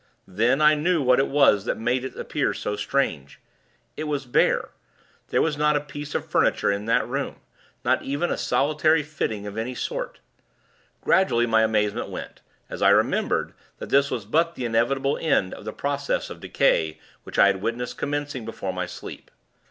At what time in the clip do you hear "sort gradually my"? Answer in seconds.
9.75-11.61